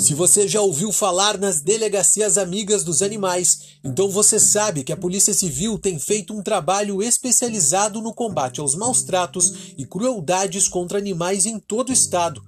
[0.00, 4.96] Se você já ouviu falar nas delegacias amigas dos animais, então você sabe que a
[4.96, 10.96] Polícia Civil tem feito um trabalho especializado no combate aos maus tratos e crueldades contra
[10.96, 12.42] animais em todo o estado.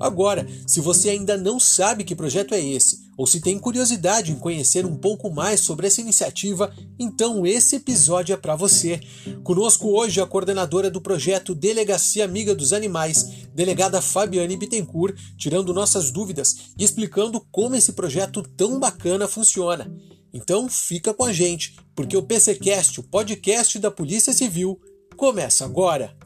[0.00, 4.38] Agora, se você ainda não sabe que projeto é esse, ou se tem curiosidade em
[4.38, 9.00] conhecer um pouco mais sobre essa iniciativa, então esse episódio é para você.
[9.42, 16.10] Conosco hoje a coordenadora do projeto Delegacia Amiga dos Animais, delegada Fabiane Bittencourt, tirando nossas
[16.10, 19.92] dúvidas e explicando como esse projeto tão bacana funciona.
[20.32, 24.78] Então fica com a gente, porque o PCcast, o podcast da Polícia Civil,
[25.16, 26.17] começa agora.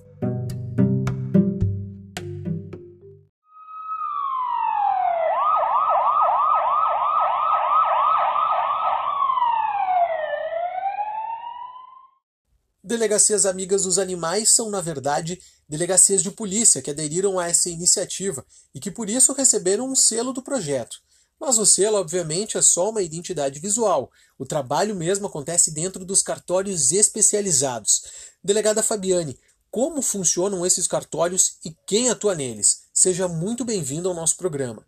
[13.02, 18.46] Delegacias Amigas dos Animais são, na verdade, delegacias de polícia que aderiram a essa iniciativa
[18.72, 21.02] e que por isso receberam um selo do projeto.
[21.40, 24.08] Mas o selo, obviamente, é só uma identidade visual.
[24.38, 28.04] O trabalho mesmo acontece dentro dos cartórios especializados.
[28.40, 29.36] Delegada Fabiane,
[29.68, 32.84] como funcionam esses cartórios e quem atua neles?
[32.94, 34.86] Seja muito bem-vindo ao nosso programa.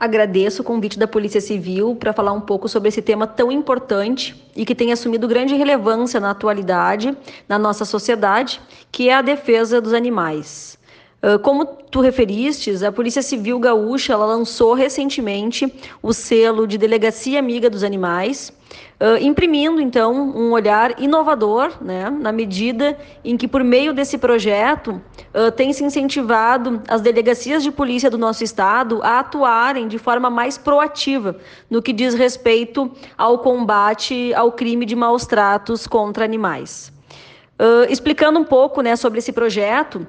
[0.00, 4.40] Agradeço o convite da Polícia Civil para falar um pouco sobre esse tema tão importante
[4.54, 7.16] e que tem assumido grande relevância na atualidade,
[7.48, 8.60] na nossa sociedade,
[8.92, 10.77] que é a defesa dos animais.
[11.20, 17.68] Ah, como tu referistes, a Polícia Civil Gaúcha lançou recentemente o selo de Delegacia Amiga
[17.68, 18.52] dos Animais,
[19.00, 25.00] Uh, imprimindo então um olhar inovador, né, na medida em que por meio desse projeto
[25.32, 30.28] uh, tem se incentivado as delegacias de polícia do nosso estado a atuarem de forma
[30.28, 31.36] mais proativa
[31.70, 36.92] no que diz respeito ao combate ao crime de maus tratos contra animais.
[37.88, 40.06] Explicando um pouco, né, sobre esse projeto,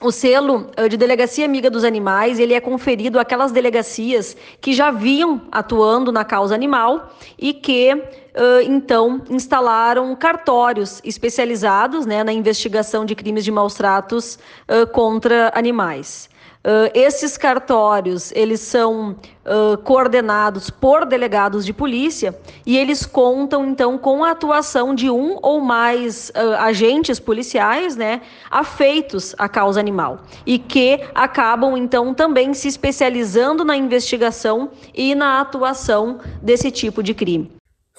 [0.00, 5.42] o selo de delegacia amiga dos animais ele é conferido àquelas delegacias que já vinham
[5.50, 13.14] atuando na causa animal e que uh, então instalaram cartórios especializados né, na investigação de
[13.14, 14.38] crimes de maus tratos
[14.68, 16.28] uh, contra animais.
[16.64, 23.98] Uh, esses cartórios eles são uh, coordenados por delegados de polícia e eles contam então
[23.98, 30.22] com a atuação de um ou mais uh, agentes policiais, né, afeitos à causa animal
[30.46, 37.12] e que acabam então também se especializando na investigação e na atuação desse tipo de
[37.12, 37.50] crime.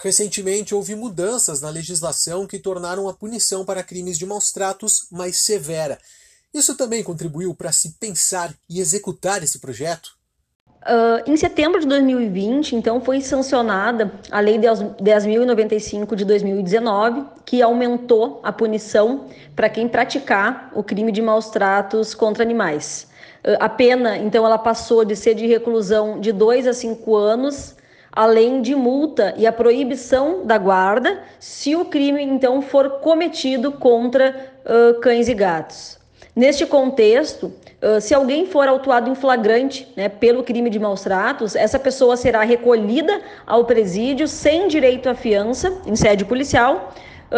[0.01, 5.44] Recentemente houve mudanças na legislação que tornaram a punição para crimes de maus tratos mais
[5.44, 6.00] severa.
[6.53, 10.12] Isso também contribuiu para se pensar e executar esse projeto?
[10.84, 18.42] Uh, em setembro de 2020, então, foi sancionada a Lei 10.095 de 2019, que aumentou
[18.44, 23.08] a punição para quem praticar o crime de maus tratos contra animais.
[23.46, 27.75] Uh, a pena, então, ela passou de ser de reclusão de 2 a 5 anos,
[28.12, 34.53] além de multa e a proibição da guarda, se o crime, então, for cometido contra
[34.66, 36.03] uh, cães e gatos.
[36.36, 37.54] Neste contexto,
[38.02, 42.44] se alguém for autuado em flagrante né, pelo crime de maus tratos, essa pessoa será
[42.44, 46.92] recolhida ao presídio sem direito à fiança em sede policial,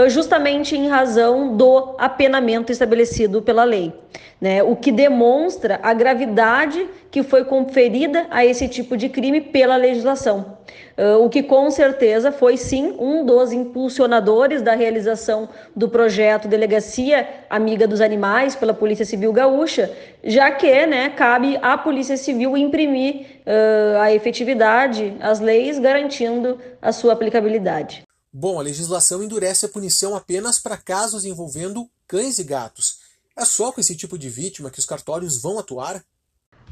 [0.07, 3.93] justamente em razão do apenamento estabelecido pela lei
[4.39, 4.61] né?
[4.61, 10.57] o que demonstra a gravidade que foi conferida a esse tipo de crime pela legislação.
[10.97, 17.27] Uh, o que com certeza foi sim um dos impulsionadores da realização do projeto Delegacia
[17.49, 19.91] Amiga dos Animais pela Polícia Civil Gaúcha,
[20.23, 26.91] já que né, cabe à Polícia Civil imprimir uh, a efetividade, as leis, garantindo a
[26.91, 28.04] sua aplicabilidade.
[28.37, 32.97] Bom, a legislação endurece a punição apenas para casos envolvendo cães e gatos.
[33.33, 36.03] É só com esse tipo de vítima que os cartórios vão atuar?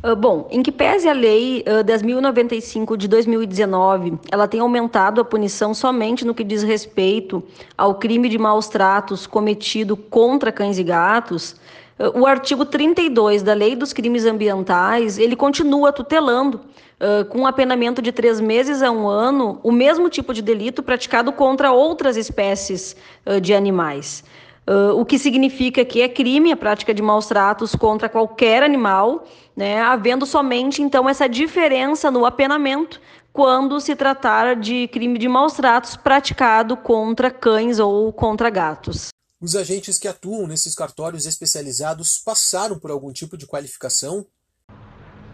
[0.04, 5.24] Uh, bom, em que pese a lei uh, 10.095 de 2019, ela tem aumentado a
[5.24, 7.42] punição somente no que diz respeito
[7.78, 11.56] ao crime de maus tratos cometido contra cães e gatos,
[11.98, 16.60] uh, o artigo 32 da Lei dos Crimes Ambientais, ele continua tutelando
[17.02, 20.82] Uh, com um apenamento de três meses a um ano, o mesmo tipo de delito
[20.82, 22.96] praticado contra outras espécies
[23.42, 24.24] de animais.
[24.66, 29.26] Uh, o que significa que é crime a prática de maus tratos contra qualquer animal,
[29.58, 33.02] né, havendo somente então essa diferença no apenamento
[33.34, 39.10] quando se tratar de crime de maus tratos praticado contra cães ou contra gatos.
[39.42, 44.26] Os agentes que atuam nesses cartórios especializados passaram por algum tipo de qualificação?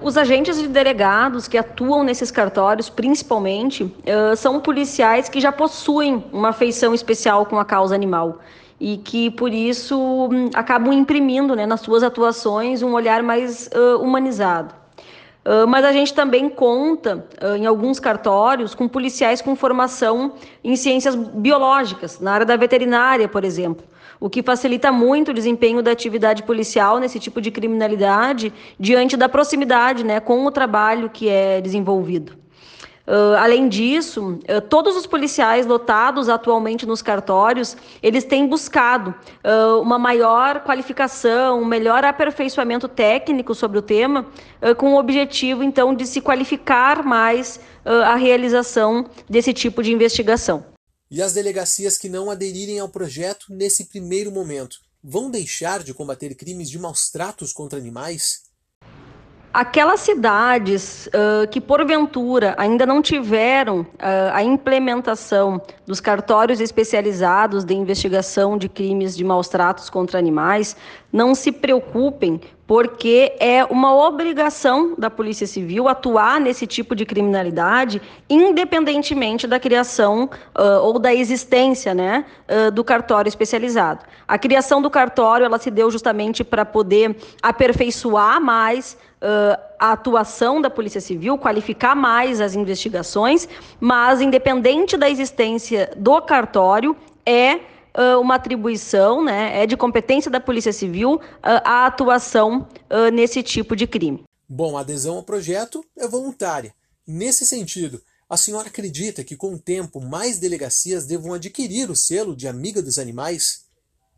[0.02, 6.26] Os agentes e delegados que atuam nesses cartórios, principalmente, uh, são policiais que já possuem
[6.32, 8.40] uma afeição especial com a causa animal
[8.80, 9.98] e que por isso
[10.32, 14.74] hum, acabam imprimindo né, nas suas atuações um olhar mais uh, humanizado.
[15.46, 20.34] Uh, mas a gente também conta, uh, em alguns cartórios, com policiais com formação
[20.64, 23.84] em ciências biológicas, na área da veterinária, por exemplo,
[24.20, 29.30] o que facilita muito o desempenho da atividade policial nesse tipo de criminalidade, diante da
[29.30, 32.34] proximidade né, com o trabalho que é desenvolvido.
[33.10, 39.82] Uh, além disso, uh, todos os policiais lotados atualmente nos cartórios, eles têm buscado uh,
[39.82, 44.28] uma maior qualificação, um melhor aperfeiçoamento técnico sobre o tema,
[44.78, 50.66] com o objetivo, então, de se qualificar mais a realização desse tipo de investigação.
[51.10, 56.36] E as delegacias que não aderirem ao projeto nesse primeiro momento vão deixar de combater
[56.36, 58.49] crimes de maus tratos contra animais?
[59.52, 63.88] Aquelas cidades uh, que, porventura, ainda não tiveram uh,
[64.32, 70.78] a implementação dos cartórios especializados de investigação de crimes de maus tratos contra animais,
[71.12, 78.00] não se preocupem, porque é uma obrigação da Polícia Civil atuar nesse tipo de criminalidade,
[78.30, 82.24] independentemente da criação uh, ou da existência né,
[82.72, 84.06] do cartório especializado.
[84.28, 90.62] A criação do cartório ela se deu justamente para poder aperfeiçoar mais uh, a atuação
[90.62, 93.48] da Polícia Civil, qualificar mais as investigações,
[93.80, 96.96] mas independente da existência do cartório,
[97.26, 102.68] é uh, uma atribuição, né, é de competência da Polícia Civil uh, a atuação
[103.14, 104.24] nesse tipo de crime.
[104.48, 106.74] Bom, a adesão ao projeto é voluntária.
[107.08, 112.36] Nesse sentido, a senhora acredita que com o tempo mais delegacias devam adquirir o selo
[112.36, 113.69] de amiga dos animais?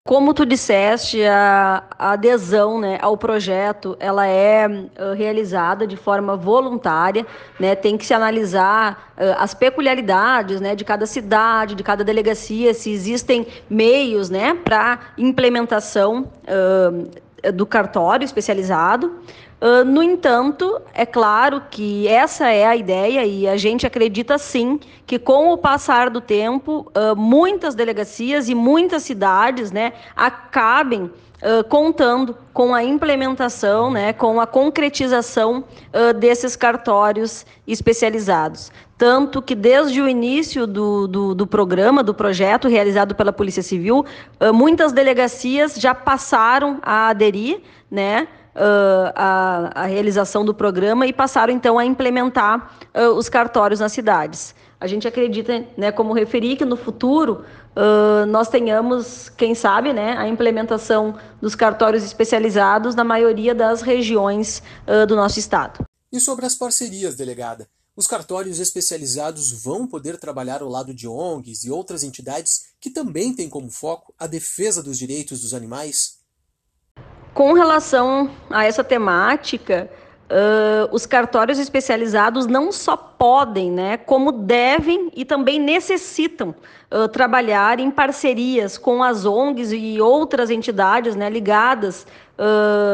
[0.03, 4.67] Como tu disseste, a, adesão né, ao projeto ela é
[5.15, 7.23] realizada de forma voluntária,
[7.59, 12.73] né, tem que se analisar uh, as peculiaridades né, de cada cidade, de cada delegacia,
[12.73, 17.07] se existem meios né, para implementação uh,
[17.53, 19.19] do cartório especializado.
[19.61, 24.79] Uh, no entanto, é claro que essa é a ideia e a gente acredita sim
[25.05, 31.63] que com o passar do tempo, uh, muitas delegacias e muitas cidades né, acabem uh,
[31.69, 35.63] contando com a implementação, né, com a concretização
[36.19, 38.71] desses cartórios especializados.
[39.01, 44.05] Tanto que desde o início do, do, do, programa, do projeto realizado pela Polícia Civil,
[44.53, 48.27] muitas delegacias já passaram a aderir, né?
[48.55, 53.91] uh, a, a, realização do programa e passaram então a implementar uh, os cartórios nas
[53.91, 54.53] cidades.
[54.79, 57.43] A gente acredita, né, como referi, que no futuro
[57.75, 64.61] uh, nós tenhamos, quem sabe, né, a implementação dos cartórios especializados na maioria das regiões
[65.07, 65.83] do nosso estado.
[66.13, 67.67] E sobre as parcerias, delegada?
[67.93, 73.33] Os cartórios especializados vão poder trabalhar ao lado de ONGs e outras entidades que também
[73.33, 76.19] têm como foco a defesa dos direitos dos animais?
[77.33, 79.89] Com relação a essa temática,
[80.31, 86.55] uh, os cartórios especializados não só podem, né, como devem e também necessitam
[86.89, 92.07] uh, trabalhar em parcerias com as ONGs e outras entidades né, ligadas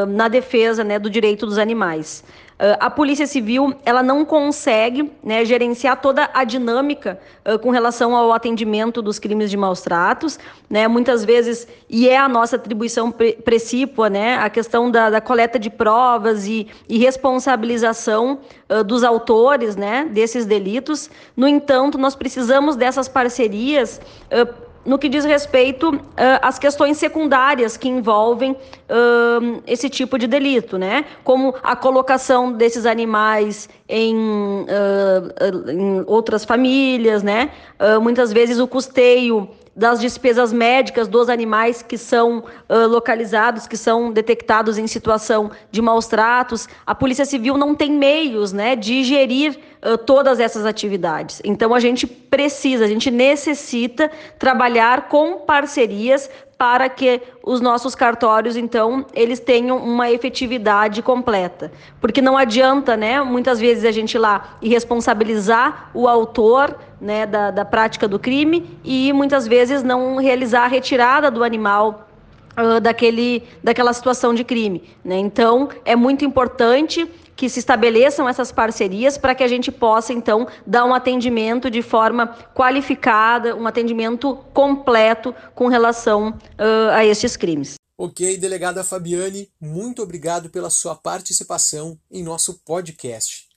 [0.08, 2.22] na defesa né, do direito dos animais.
[2.58, 8.16] Uh, a Polícia Civil ela não consegue né, gerenciar toda a dinâmica uh, com relação
[8.16, 13.12] ao atendimento dos crimes de maus tratos, né, muitas vezes, e é a nossa atribuição
[13.12, 19.04] pre precípua, né, a questão da, da coleta de provas e, e responsabilização uh, dos
[19.04, 21.08] autores né, desses delitos.
[21.36, 24.00] No entanto, nós precisamos dessas parcerias
[24.88, 26.00] no que diz respeito uh,
[26.40, 31.04] às questões secundárias que envolvem uh, esse tipo de delito, né?
[31.22, 37.50] Como a colocação desses animais em, uh, em outras famílias, né?
[38.00, 44.10] muitas vezes o custeio das despesas médicas dos animais que são uh, localizados, que são
[44.10, 46.68] detectados em situação de maus tratos.
[46.84, 49.56] A Polícia Civil não tem meios né, de gerir
[50.06, 51.40] todas essas atividades.
[51.44, 58.56] Então, a gente precisa, a gente necessita trabalhar com parcerias para que os nossos cartórios,
[58.56, 61.70] então, eles tenham uma efetividade completa.
[62.00, 67.24] Porque não adianta, né, muitas vezes a gente ir lá e responsabilizar o autor né,
[67.26, 72.08] da, da prática do crime e muitas vezes não realizar a retirada do animal
[72.82, 74.82] daquele, daquela situação de crime.
[75.04, 75.16] Né?
[75.16, 77.08] Então, é muito importante
[77.38, 81.82] que se estabeleçam essas parcerias para que a gente possa, então, dar um atendimento de
[81.82, 87.76] forma qualificada, um atendimento completo com relação uh, a estes crimes.
[87.96, 93.47] Ok, delegada Fabiane, muito obrigado pela sua participação em nosso podcast.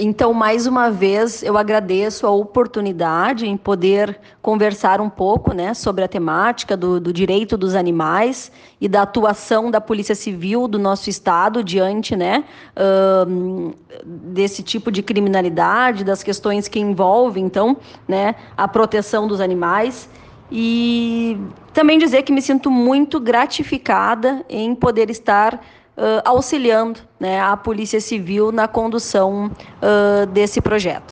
[0.00, 6.04] Então, mais uma vez, eu agradeço a oportunidade em poder conversar um pouco né, sobre
[6.04, 11.10] a temática do, do, direito dos animais e da atuação da Polícia Civil do nosso
[11.10, 12.44] Estado diante né,
[12.76, 13.74] uh,
[14.04, 17.76] desse tipo de criminalidade, das questões que envolvem, então,
[18.06, 20.08] né, a proteção dos animais.
[20.50, 21.36] E
[21.74, 25.60] também dizer que me sinto muito gratificada em poder estar
[25.98, 31.08] uh, auxiliando né, a Polícia Civil na condução uh, desse projeto.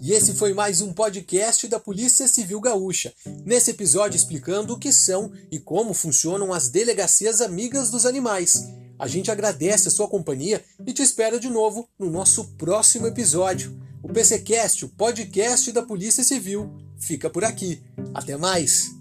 [0.00, 3.12] E esse foi mais um podcast da Polícia Civil Gaúcha.
[3.44, 8.64] Nesse episódio explicando o que são e como funcionam as delegacias amigas dos animais.
[8.98, 13.78] A gente agradece a sua companhia e te espera de novo no nosso próximo episódio.
[14.02, 17.82] O PCcast, o podcast da Polícia Civil, fica por aqui.
[18.14, 18.97] Até mais!